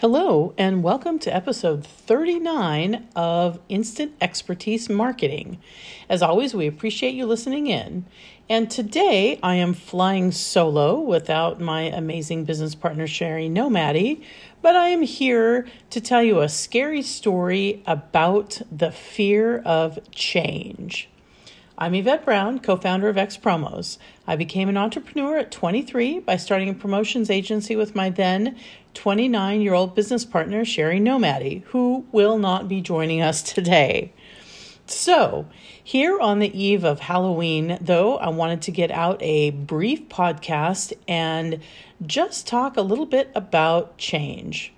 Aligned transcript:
Hello, 0.00 0.54
and 0.56 0.82
welcome 0.82 1.18
to 1.18 1.34
episode 1.36 1.84
39 1.84 3.06
of 3.14 3.60
Instant 3.68 4.14
Expertise 4.18 4.88
Marketing. 4.88 5.58
As 6.08 6.22
always, 6.22 6.54
we 6.54 6.66
appreciate 6.66 7.12
you 7.12 7.26
listening 7.26 7.66
in. 7.66 8.06
And 8.48 8.70
today 8.70 9.38
I 9.42 9.56
am 9.56 9.74
flying 9.74 10.32
solo 10.32 10.98
without 10.98 11.60
my 11.60 11.82
amazing 11.82 12.46
business 12.46 12.74
partner, 12.74 13.06
Sherry 13.06 13.50
Nomady, 13.50 14.24
but 14.62 14.74
I 14.74 14.88
am 14.88 15.02
here 15.02 15.66
to 15.90 16.00
tell 16.00 16.22
you 16.22 16.40
a 16.40 16.48
scary 16.48 17.02
story 17.02 17.82
about 17.86 18.62
the 18.72 18.90
fear 18.90 19.58
of 19.58 19.98
change. 20.12 21.10
I'm 21.82 21.94
Yvette 21.94 22.26
Brown, 22.26 22.58
co 22.58 22.76
founder 22.76 23.08
of 23.08 23.16
X 23.16 23.38
Promos. 23.38 23.96
I 24.26 24.36
became 24.36 24.68
an 24.68 24.76
entrepreneur 24.76 25.38
at 25.38 25.50
23 25.50 26.18
by 26.18 26.36
starting 26.36 26.68
a 26.68 26.74
promotions 26.74 27.30
agency 27.30 27.74
with 27.74 27.94
my 27.94 28.10
then 28.10 28.58
29 28.92 29.62
year 29.62 29.72
old 29.72 29.94
business 29.94 30.26
partner, 30.26 30.62
Sherry 30.62 31.00
Nomady, 31.00 31.62
who 31.68 32.04
will 32.12 32.36
not 32.36 32.68
be 32.68 32.82
joining 32.82 33.22
us 33.22 33.40
today. 33.42 34.12
So, 34.84 35.46
here 35.82 36.20
on 36.20 36.38
the 36.38 36.54
eve 36.54 36.84
of 36.84 37.00
Halloween, 37.00 37.78
though, 37.80 38.18
I 38.18 38.28
wanted 38.28 38.60
to 38.62 38.72
get 38.72 38.90
out 38.90 39.16
a 39.22 39.48
brief 39.48 40.06
podcast 40.10 40.92
and 41.08 41.60
just 42.04 42.46
talk 42.46 42.76
a 42.76 42.82
little 42.82 43.06
bit 43.06 43.30
about 43.34 43.96
change. 43.96 44.74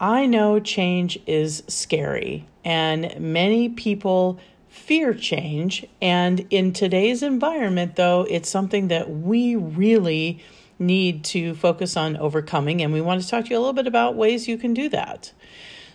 I 0.00 0.26
know 0.26 0.58
change 0.58 1.20
is 1.24 1.62
scary, 1.68 2.48
and 2.64 3.14
many 3.20 3.68
people 3.68 4.40
fear 4.76 5.14
change. 5.14 5.84
And 6.00 6.46
in 6.50 6.72
today's 6.72 7.22
environment, 7.22 7.96
though, 7.96 8.26
it's 8.28 8.48
something 8.48 8.88
that 8.88 9.10
we 9.10 9.56
really 9.56 10.44
need 10.78 11.24
to 11.24 11.54
focus 11.54 11.96
on 11.96 12.16
overcoming. 12.18 12.82
And 12.82 12.92
we 12.92 13.00
want 13.00 13.22
to 13.22 13.28
talk 13.28 13.46
to 13.46 13.50
you 13.50 13.56
a 13.56 13.60
little 13.60 13.72
bit 13.72 13.86
about 13.86 14.14
ways 14.14 14.46
you 14.46 14.58
can 14.58 14.74
do 14.74 14.88
that. 14.90 15.32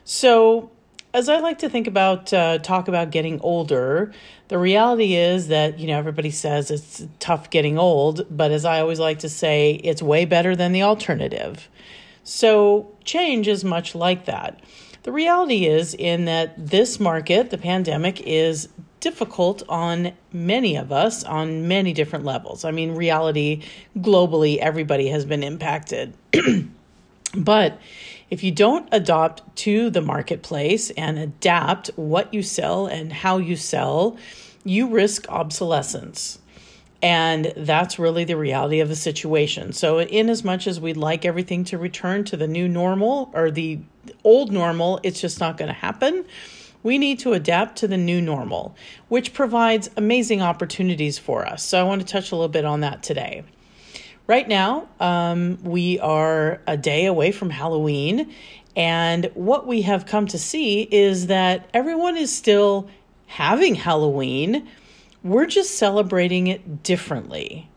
So, 0.04 0.72
as 1.14 1.30
I 1.30 1.40
like 1.40 1.60
to 1.60 1.70
think 1.70 1.88
about, 1.88 2.34
uh, 2.34 2.58
talk 2.58 2.88
about 2.88 3.12
getting 3.12 3.40
older, 3.42 4.14
the 4.48 4.58
reality 4.58 5.16
is 5.16 5.50
that, 5.50 5.78
you 5.78 5.88
know, 5.88 5.98
everybody 5.98 6.32
says 6.32 6.72
it's 6.72 7.06
tough 7.20 7.50
getting 7.50 7.78
old, 7.78 8.26
but 8.36 8.52
as 8.52 8.66
I 8.66 8.80
always 8.80 9.00
like 9.00 9.20
to 9.20 9.30
say, 9.30 9.74
it's 9.84 10.02
way 10.02 10.26
better 10.26 10.56
than 10.56 10.72
the 10.72 10.84
alternative. 10.84 11.70
So, 12.24 12.96
change 13.04 13.48
is 13.48 13.64
much 13.64 13.94
like 13.94 14.26
that. 14.26 14.60
The 15.04 15.12
reality 15.12 15.66
is 15.66 15.96
in 15.96 16.26
that 16.26 16.54
this 16.58 17.00
market, 17.00 17.50
the 17.50 17.58
pandemic, 17.58 18.22
is 18.22 18.70
difficult 19.00 19.64
on 19.68 20.14
many 20.32 20.76
of 20.76 20.92
us 20.92 21.24
on 21.24 21.68
many 21.68 21.92
different 21.92 22.24
levels. 22.24 22.64
I 22.64 22.72
mean, 22.72 22.94
reality, 22.96 23.64
globally, 23.98 24.58
everybody 24.58 25.08
has 25.08 25.26
been 25.26 25.42
impacted. 25.42 26.14
but 27.36 27.80
if 28.30 28.44
you 28.44 28.52
don't 28.52 28.88
adopt 28.92 29.56
to 29.58 29.90
the 29.90 30.02
marketplace 30.02 30.92
and 30.92 31.18
adapt 31.18 31.88
what 31.96 32.34
you 32.34 32.44
sell 32.44 32.86
and 32.86 33.12
how 33.12 33.40
you 33.40 33.56
sell, 33.56 34.18
you 34.64 34.88
risk 34.88 35.28
obsolescence. 35.30 36.38
And 37.02 37.52
that's 37.58 37.98
really 37.98 38.26
the 38.26 38.38
reality 38.38 38.80
of 38.80 38.90
the 38.90 38.96
situation. 38.96 39.74
So, 39.74 40.00
in 40.02 40.30
as 40.30 40.44
much 40.44 40.68
as 40.68 40.80
we'd 40.80 40.98
like 40.98 41.26
everything 41.26 41.64
to 41.66 41.78
return 41.78 42.24
to 42.26 42.38
the 42.38 42.48
new 42.48 42.68
normal 42.68 43.32
or 43.34 43.50
the 43.50 43.80
old 44.24 44.52
normal, 44.52 45.00
it's 45.02 45.20
just 45.20 45.40
not 45.40 45.58
going 45.58 45.68
to 45.68 45.74
happen. 45.74 46.26
We 46.84 46.98
need 46.98 47.20
to 47.20 47.34
adapt 47.34 47.78
to 47.80 47.88
the 47.88 47.98
new 47.98 48.22
normal, 48.22 48.76
which 49.08 49.34
provides 49.34 49.90
amazing 49.98 50.42
opportunities 50.42 51.18
for 51.18 51.46
us. 51.46 51.64
So, 51.64 51.80
I 51.80 51.84
want 51.84 52.02
to 52.02 52.08
touch 52.08 52.32
a 52.32 52.36
little 52.36 52.50
bit 52.50 52.66
on 52.66 52.82
that 52.82 53.02
today. 53.02 53.44
Right 54.28 54.48
now, 54.48 54.88
um, 55.00 55.58
we 55.64 56.00
are 56.00 56.62
a 56.68 56.78
day 56.78 57.08
away 57.08 57.32
from 57.32 57.50
Halloween, 57.50 58.32
and 58.76 59.30
what 59.34 59.66
we 59.66 59.82
have 59.82 60.06
come 60.06 60.28
to 60.28 60.38
see 60.38 60.84
is 60.84 61.28
that 61.28 61.68
everyone 61.74 62.16
is 62.16 62.34
still 62.34 62.88
having 63.26 63.76
Halloween 63.76 64.68
we're 65.24 65.46
just 65.46 65.78
celebrating 65.78 66.48
it 66.48 66.84
differently. 66.84 67.70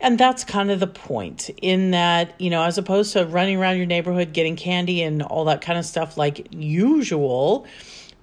And 0.00 0.18
that's 0.18 0.44
kind 0.44 0.70
of 0.70 0.80
the 0.80 0.86
point 0.86 1.50
in 1.60 1.90
that, 1.90 2.40
you 2.40 2.48
know, 2.50 2.62
as 2.62 2.78
opposed 2.78 3.12
to 3.12 3.26
running 3.26 3.58
around 3.58 3.76
your 3.76 3.86
neighborhood 3.86 4.32
getting 4.32 4.56
candy 4.56 5.02
and 5.02 5.22
all 5.22 5.44
that 5.46 5.60
kind 5.60 5.78
of 5.78 5.84
stuff 5.84 6.16
like 6.16 6.48
usual, 6.52 7.66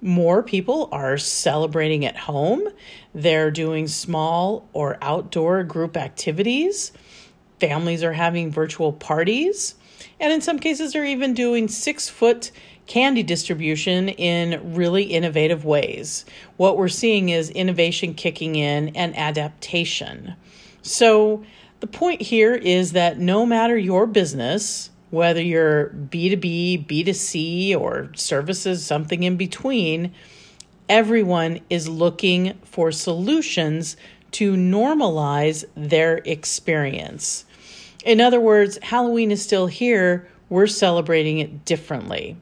more 0.00 0.42
people 0.42 0.88
are 0.92 1.18
celebrating 1.18 2.04
at 2.04 2.16
home. 2.16 2.68
They're 3.14 3.50
doing 3.50 3.86
small 3.86 4.68
or 4.72 4.98
outdoor 5.02 5.64
group 5.64 5.96
activities. 5.96 6.92
Families 7.60 8.02
are 8.02 8.12
having 8.12 8.50
virtual 8.50 8.92
parties. 8.92 9.74
And 10.20 10.32
in 10.32 10.40
some 10.40 10.58
cases, 10.58 10.92
they're 10.92 11.04
even 11.04 11.34
doing 11.34 11.68
six 11.68 12.08
foot 12.08 12.50
candy 12.86 13.22
distribution 13.22 14.08
in 14.08 14.74
really 14.74 15.04
innovative 15.04 15.64
ways. 15.64 16.24
What 16.56 16.76
we're 16.76 16.88
seeing 16.88 17.28
is 17.28 17.50
innovation 17.50 18.14
kicking 18.14 18.56
in 18.56 18.88
and 18.96 19.16
adaptation. 19.16 20.34
So, 20.82 21.44
the 21.80 21.86
point 21.86 22.22
here 22.22 22.54
is 22.54 22.92
that 22.92 23.18
no 23.20 23.46
matter 23.46 23.78
your 23.78 24.06
business, 24.06 24.90
whether 25.10 25.40
you're 25.40 25.90
B2B, 25.90 26.86
B2C, 26.86 27.78
or 27.78 28.10
services, 28.14 28.84
something 28.84 29.22
in 29.22 29.36
between, 29.36 30.12
everyone 30.88 31.60
is 31.70 31.88
looking 31.88 32.58
for 32.64 32.90
solutions 32.90 33.96
to 34.32 34.54
normalize 34.54 35.64
their 35.76 36.16
experience. 36.24 37.44
In 38.08 38.22
other 38.22 38.40
words, 38.40 38.78
Halloween 38.82 39.30
is 39.30 39.42
still 39.42 39.66
here 39.66 40.26
we're 40.48 40.66
celebrating 40.66 41.40
it 41.40 41.66
differently. 41.66 42.34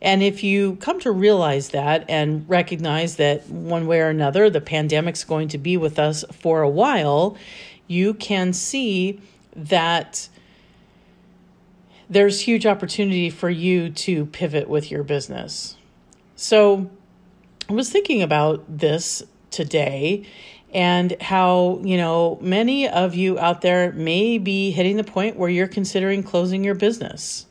And 0.00 0.22
if 0.22 0.42
you 0.42 0.76
come 0.76 0.98
to 1.00 1.10
realize 1.10 1.70
that 1.70 2.08
and 2.08 2.48
recognize 2.48 3.16
that 3.16 3.46
one 3.50 3.86
way 3.86 4.00
or 4.00 4.08
another 4.08 4.48
the 4.48 4.62
pandemic's 4.62 5.24
going 5.24 5.48
to 5.48 5.58
be 5.58 5.76
with 5.76 5.98
us 5.98 6.24
for 6.32 6.62
a 6.62 6.68
while, 6.70 7.36
you 7.86 8.14
can 8.14 8.54
see 8.54 9.20
that 9.54 10.30
there's 12.08 12.40
huge 12.40 12.64
opportunity 12.64 13.28
for 13.28 13.50
you 13.50 13.90
to 13.90 14.24
pivot 14.24 14.70
with 14.70 14.90
your 14.90 15.02
business. 15.02 15.76
So, 16.34 16.90
I 17.68 17.74
was 17.74 17.90
thinking 17.90 18.22
about 18.22 18.64
this 18.66 19.22
today 19.50 20.26
and 20.72 21.20
how, 21.20 21.80
you 21.82 21.96
know, 21.96 22.38
many 22.40 22.88
of 22.88 23.14
you 23.14 23.38
out 23.38 23.60
there 23.60 23.92
may 23.92 24.38
be 24.38 24.70
hitting 24.70 24.96
the 24.96 25.04
point 25.04 25.36
where 25.36 25.50
you're 25.50 25.68
considering 25.68 26.22
closing 26.22 26.64
your 26.64 26.74
business. 26.74 27.46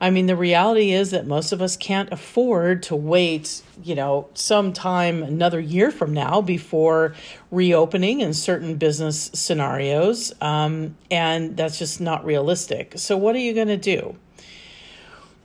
I 0.00 0.10
mean, 0.10 0.26
the 0.26 0.36
reality 0.36 0.92
is 0.92 1.12
that 1.12 1.26
most 1.26 1.52
of 1.52 1.62
us 1.62 1.76
can't 1.76 2.12
afford 2.12 2.82
to 2.84 2.96
wait, 2.96 3.62
you 3.82 3.94
know, 3.94 4.28
sometime 4.34 5.22
another 5.22 5.60
year 5.60 5.90
from 5.90 6.12
now 6.12 6.40
before 6.40 7.14
reopening 7.50 8.20
in 8.20 8.34
certain 8.34 8.76
business 8.76 9.30
scenarios. 9.32 10.32
Um, 10.40 10.96
and 11.10 11.56
that's 11.56 11.78
just 11.78 12.00
not 12.00 12.24
realistic. 12.24 12.94
So, 12.96 13.16
what 13.16 13.36
are 13.36 13.40
you 13.40 13.54
going 13.54 13.68
to 13.68 13.76
do? 13.76 14.16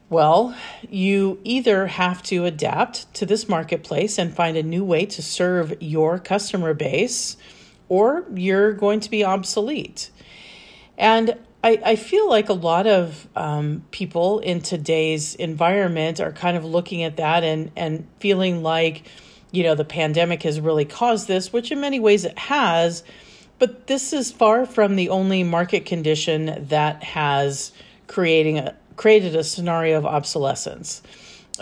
Well, 0.10 0.56
you 0.90 1.40
either 1.44 1.86
have 1.86 2.24
to 2.24 2.46
adapt 2.46 3.14
to 3.16 3.28
this 3.28 3.48
marketplace 3.48 4.18
and 4.18 4.34
find 4.34 4.58
a 4.58 4.64
new 4.64 4.84
way 4.84 5.06
to 5.06 5.22
serve 5.22 5.80
your 5.80 6.18
customer 6.18 6.74
base, 6.74 7.38
or 7.90 8.26
you're 8.34 8.74
going 8.74 9.02
to 9.02 9.10
be 9.12 9.24
obsolete. 9.24 10.10
And 10.98 11.38
I, 11.64 11.80
I 11.86 11.96
feel 11.96 12.28
like 12.28 12.50
a 12.50 12.54
lot 12.54 12.88
of 12.88 13.28
um, 13.36 13.84
people 13.92 14.40
in 14.40 14.62
today's 14.62 15.36
environment 15.36 16.20
are 16.20 16.32
kind 16.32 16.58
of 16.58 16.66
looking 16.66 17.04
at 17.04 17.18
that 17.18 17.44
and, 17.44 17.72
and 17.76 18.08
feeling 18.20 18.64
like, 18.64 19.04
you 19.52 19.62
know, 19.62 19.76
the 19.76 19.86
pandemic 19.86 20.42
has 20.42 20.60
really 20.60 20.86
caused 20.86 21.28
this, 21.28 21.54
which 21.54 21.72
in 21.72 21.82
many 21.82 22.00
ways 22.00 22.26
it 22.26 22.38
has. 22.40 23.04
But 23.60 23.86
this 23.86 24.12
is 24.12 24.32
far 24.32 24.66
from 24.66 24.96
the 24.96 25.10
only 25.10 25.44
market 25.44 25.86
condition 25.86 26.66
that 26.70 27.04
has 27.04 27.74
creating 28.08 28.58
a, 28.58 28.76
created 29.00 29.34
a 29.34 29.46
scenario 29.46 29.98
of 29.98 30.06
obsolescence. 30.06 31.02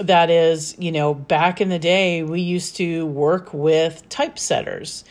That 0.01 0.31
is, 0.31 0.75
you 0.79 0.91
know, 0.91 1.13
back 1.13 1.61
in 1.61 1.69
the 1.69 1.77
day, 1.77 2.23
we 2.23 2.41
used 2.41 2.77
to 2.77 3.05
work 3.05 3.53
with 3.53 4.09
typesetters. 4.09 5.03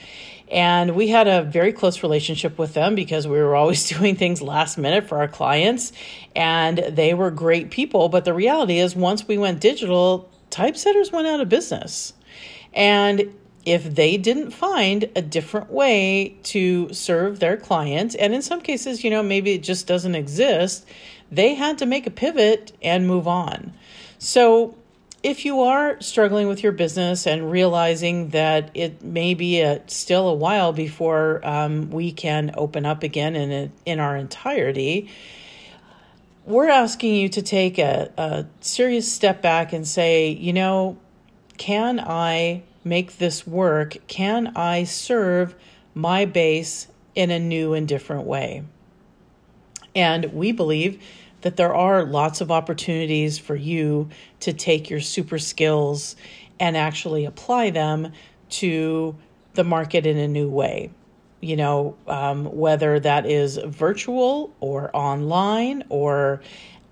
And 0.51 0.97
we 0.97 1.07
had 1.07 1.29
a 1.29 1.43
very 1.43 1.73
close 1.73 2.03
relationship 2.03 2.59
with 2.59 2.75
them 2.75 2.97
because 2.97 3.29
we 3.29 3.39
were 3.39 3.55
always 3.55 3.89
doing 3.97 4.17
things 4.17 4.43
last 4.43 4.77
minute 4.77 5.09
for 5.09 5.19
our 5.19 5.29
clients. 5.29 5.93
And 6.35 6.79
they 6.79 7.15
were 7.15 7.31
great 7.31 7.71
people. 7.71 8.09
But 8.09 8.25
the 8.25 8.35
reality 8.35 8.79
is, 8.79 8.97
once 8.97 9.29
we 9.29 9.39
went 9.39 9.61
digital, 9.61 10.29
typesetters 10.51 11.13
went 11.13 11.29
out 11.29 11.39
of 11.39 11.49
business. 11.49 12.13
And 12.75 13.33
if 13.65 13.95
they 13.95 14.17
didn't 14.17 14.51
find 14.51 15.11
a 15.15 15.23
different 15.23 15.71
way 15.71 16.37
to 16.45 16.93
serve 16.93 17.39
their 17.39 17.57
clients, 17.57 18.17
and 18.17 18.35
in 18.35 18.43
some 18.43 18.61
cases, 18.61 19.03
you 19.05 19.11
know, 19.11 19.23
maybe 19.23 19.53
it 19.53 19.63
just 19.63 19.87
doesn't 19.87 20.15
exist, 20.15 20.87
they 21.31 21.55
had 21.55 21.79
to 21.79 21.87
make 21.87 22.07
a 22.07 22.11
pivot 22.11 22.73
and 22.83 23.07
move 23.07 23.27
on. 23.27 23.73
So, 24.19 24.77
if 25.23 25.45
you 25.45 25.63
are 25.63 26.01
struggling 26.01 26.47
with 26.47 26.63
your 26.63 26.71
business 26.71 27.27
and 27.27 27.51
realizing 27.51 28.29
that 28.29 28.71
it 28.75 29.03
may 29.03 29.35
be 29.35 29.61
a, 29.61 29.83
still 29.89 30.29
a 30.29 30.35
while 30.35 30.73
before 30.73 31.41
um, 31.45 31.91
we 31.91 32.13
can 32.13 32.53
open 32.57 32.87
up 32.87 33.03
again 33.03 33.35
in, 33.35 33.51
a, 33.51 33.71
in 33.85 33.99
our 33.99 34.17
entirety, 34.17 35.11
we're 36.45 36.69
asking 36.69 37.17
you 37.17 37.29
to 37.31 37.43
take 37.43 37.77
a, 37.79 38.13
a 38.17 38.47
serious 38.61 39.11
step 39.13 39.43
back 39.43 39.73
and 39.73 39.87
say, 39.89 40.29
you 40.29 40.53
know, 40.53 40.97
can 41.57 41.99
I 41.99 42.63
make 42.85 43.19
this 43.19 43.45
work? 43.45 43.97
Can 44.07 44.53
I 44.55 44.85
serve 44.85 45.57
my 45.93 46.25
base 46.25 46.87
in 47.17 47.33
a 47.33 47.39
new 47.41 47.75
and 47.75 47.89
different 47.89 48.27
way? 48.27 48.63
And 49.97 50.27
we 50.35 50.53
believe 50.53 51.03
that 51.41 51.57
there 51.57 51.75
are 51.75 52.05
lots 52.05 52.41
of 52.41 52.53
opportunities 52.53 53.39
for 53.39 53.57
you 53.57 54.11
to 54.41 54.53
take 54.53 54.91
your 54.91 55.01
super 55.01 55.39
skills 55.39 56.15
and 56.61 56.77
actually 56.77 57.25
apply 57.25 57.71
them 57.71 58.13
to 58.49 59.17
the 59.55 59.65
market 59.65 60.07
in 60.07 60.19
a 60.19 60.29
new 60.29 60.49
way. 60.49 60.91
You 61.41 61.57
know, 61.57 61.97
um, 62.07 62.45
whether 62.45 63.01
that 63.01 63.27
is 63.27 63.57
virtual 63.57 64.55
or 64.61 64.95
online 64.95 65.85
or 65.89 66.43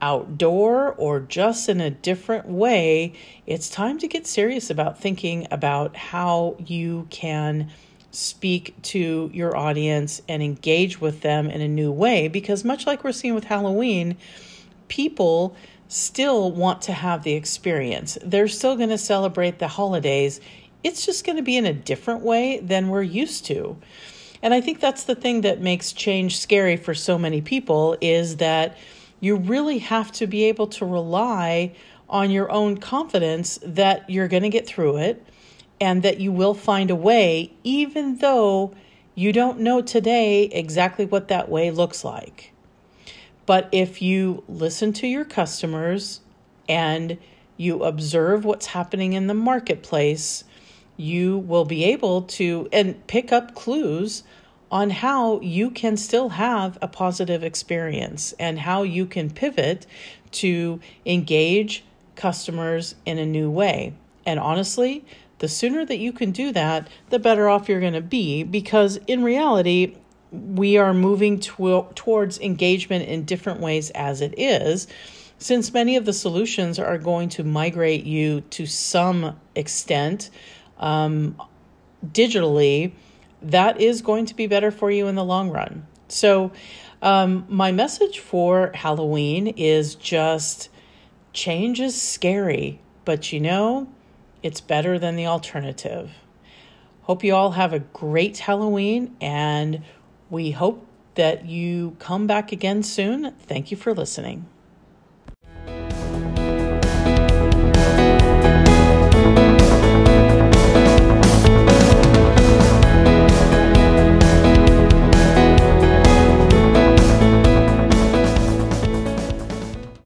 outdoor 0.01 0.93
or 0.93 1.21
just 1.21 1.69
in 1.69 1.81
a 1.81 1.91
different 1.91 2.47
way, 2.47 3.15
it's 3.47 3.69
time 3.69 3.99
to 3.99 4.09
get 4.09 4.27
serious 4.27 4.71
about 4.71 4.99
thinking 4.99 5.47
about 5.51 5.97
how 5.97 6.57
you 6.59 7.07
can 7.11 7.71
speak 8.15 8.75
to 8.83 9.31
your 9.33 9.57
audience 9.57 10.23
and 10.29 10.43
engage 10.43 11.01
with 11.01 11.21
them 11.21 11.51
in 11.51 11.61
a 11.61 11.69
new 11.69 11.91
way. 11.91 12.29
Because, 12.29 12.65
much 12.65 12.87
like 12.87 13.05
we're 13.05 13.13
seeing 13.13 13.35
with 13.35 13.45
Halloween, 13.45 14.17
people 14.89 15.57
still 15.89 16.51
want 16.51 16.83
to 16.83 16.93
have 16.93 17.23
the 17.23 17.35
experience. 17.35 18.19
They're 18.23 18.49
still 18.49 18.77
going 18.77 18.89
to 18.89 18.99
celebrate 18.99 19.59
the 19.59 19.69
holidays. 19.69 20.41
It's 20.83 21.07
just 21.07 21.25
going 21.25 21.37
to 21.37 21.43
be 21.43 21.57
in 21.57 21.67
a 21.67 21.73
different 21.73 22.23
way 22.23 22.61
than 22.61 22.89
we're 22.89 23.03
used 23.03 23.47
to. 23.47 23.77
And 24.43 24.53
I 24.53 24.61
think 24.61 24.81
that's 24.81 25.05
the 25.05 25.15
thing 25.15 25.41
that 25.41 25.61
makes 25.61 25.93
change 25.93 26.39
scary 26.39 26.77
for 26.77 26.95
so 26.95 27.17
many 27.19 27.41
people 27.41 27.97
is 28.01 28.37
that 28.37 28.77
you 29.21 29.37
really 29.37 29.79
have 29.79 30.13
to 30.13 30.27
be 30.27 30.45
able 30.45 30.67
to 30.67 30.85
rely 30.85 31.75
on 32.09 32.31
your 32.31 32.51
own 32.53 32.77
confidence 32.77 33.59
that 33.63 34.09
you're 34.11 34.29
going 34.29 34.43
to 34.43 34.51
get 34.51 34.67
through 34.67 34.99
it 34.99 35.25
and 35.81 36.03
that 36.03 36.21
you 36.21 36.33
will 36.33 36.55
find 36.55 36.91
a 36.91 36.97
way, 36.97 37.53
even 37.63 38.19
though 38.19 38.75
you 39.15 39.33
don't 39.33 39.61
know 39.61 39.81
today 39.81 40.45
exactly 40.45 41.05
what 41.05 41.29
that 41.29 41.49
way 41.49 41.71
looks 41.71 42.05
like. 42.05 42.53
But 43.47 43.69
if 43.73 44.01
you 44.01 44.43
listen 44.49 44.93
to 44.95 45.07
your 45.07 45.25
customers 45.25 46.21
and 46.69 47.19
you 47.57 47.85
observe 47.85 48.45
what's 48.45 48.67
happening 48.67 49.13
in 49.13 49.27
the 49.27 49.35
marketplace, 49.35 50.45
you 50.97 51.39
will 51.39 51.65
be 51.65 51.85
able 51.85 52.23
to 52.23 52.69
and 52.73 53.07
pick 53.07 53.33
up 53.33 53.55
clues 53.55 54.23
on 54.71 54.91
how 54.91 55.41
you 55.41 55.71
can 55.71 55.97
still 55.97 56.31
have 56.31 56.79
a 56.83 56.89
positive 56.89 57.45
experience 57.45 58.33
and 58.39 58.59
how 58.59 58.83
you 58.83 59.07
can 59.07 59.31
pivot 59.31 59.87
to 60.33 60.81
engage 61.07 61.85
customers 62.17 62.95
in 63.07 63.19
a 63.19 63.27
new 63.27 63.51
way. 63.51 63.93
And 64.27 64.41
honestly, 64.41 65.05
the 65.45 65.49
sooner 65.49 65.85
that 65.85 65.99
you 65.99 66.11
can 66.11 66.31
do 66.31 66.53
that, 66.53 66.89
the 67.11 67.19
better 67.19 67.51
off 67.51 67.69
you're 67.69 67.79
going 67.79 67.93
to 67.93 68.01
be 68.01 68.43
because 68.45 68.97
in 69.07 69.23
reality, 69.23 69.95
we 70.33 70.79
are 70.79 70.95
moving 70.95 71.39
to- 71.39 71.87
towards 71.95 72.41
engagement 72.41 73.07
in 73.07 73.27
different 73.27 73.61
ways 73.61 73.91
as 73.91 74.23
it 74.23 74.33
is, 74.39 74.87
since 75.37 75.71
many 75.75 75.97
of 75.97 76.07
the 76.07 76.15
solutions 76.15 76.79
are 76.79 76.97
going 76.97 77.29
to 77.29 77.45
migrate 77.45 78.05
you 78.05 78.41
to 78.41 78.65
some 78.65 79.39
extent 79.55 80.31
um, 80.79 81.37
digitally, 82.07 82.93
that 83.43 83.79
is 83.79 84.01
going 84.01 84.25
to 84.25 84.35
be 84.35 84.47
better 84.47 84.71
for 84.71 84.91
you 84.91 85.09
in 85.09 85.15
the 85.15 85.25
long 85.25 85.51
run. 85.51 85.87
So, 86.09 86.53
um, 87.03 87.45
my 87.51 87.71
message 87.71 88.19
for 88.19 88.71
Halloween 88.75 89.49
is 89.49 89.95
just 89.95 90.71
change 91.35 91.81
is 91.81 92.01
scary, 92.01 92.81
but 93.05 93.31
you 93.31 93.41
know, 93.41 93.89
it's 94.45 94.61
better 94.61 94.99
than 94.99 95.17
the 95.17 95.27
alternative. 95.27 96.11
Hope 97.05 97.25
you 97.25 97.35
all 97.35 97.53
have 97.53 97.73
a 97.73 97.79
great 97.79 98.37
Halloween 98.39 99.17
and 99.19 99.83
we 100.29 100.51
hope 100.51 100.87
that 101.15 101.47
you 101.47 101.97
come 101.99 102.27
back 102.27 102.53
again 102.53 102.83
soon. 102.83 103.33
Thank 103.41 103.71
you 103.71 103.77
for 103.79 103.95
listening. 103.95 104.47